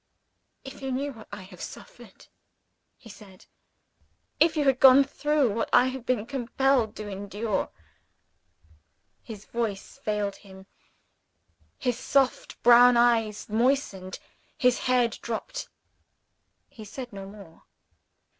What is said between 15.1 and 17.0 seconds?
drooped. He